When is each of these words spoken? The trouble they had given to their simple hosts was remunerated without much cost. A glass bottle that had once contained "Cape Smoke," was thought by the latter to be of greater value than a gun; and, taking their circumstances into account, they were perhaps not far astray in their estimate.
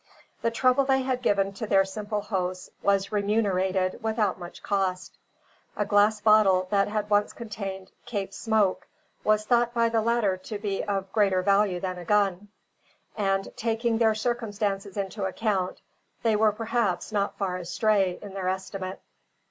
The 0.41 0.49
trouble 0.49 0.83
they 0.85 1.03
had 1.03 1.21
given 1.21 1.53
to 1.53 1.67
their 1.67 1.85
simple 1.85 2.21
hosts 2.21 2.71
was 2.81 3.11
remunerated 3.11 4.01
without 4.01 4.39
much 4.39 4.63
cost. 4.63 5.15
A 5.77 5.85
glass 5.85 6.19
bottle 6.21 6.67
that 6.71 6.87
had 6.87 7.11
once 7.11 7.33
contained 7.33 7.91
"Cape 8.07 8.33
Smoke," 8.33 8.87
was 9.23 9.45
thought 9.45 9.75
by 9.75 9.89
the 9.89 10.01
latter 10.01 10.37
to 10.37 10.57
be 10.57 10.83
of 10.83 11.11
greater 11.11 11.43
value 11.43 11.79
than 11.79 11.99
a 11.99 12.05
gun; 12.05 12.47
and, 13.15 13.47
taking 13.55 13.99
their 13.99 14.15
circumstances 14.15 14.97
into 14.97 15.25
account, 15.25 15.81
they 16.23 16.35
were 16.35 16.51
perhaps 16.51 17.11
not 17.11 17.37
far 17.37 17.57
astray 17.57 18.17
in 18.23 18.33
their 18.33 18.49
estimate. 18.49 19.01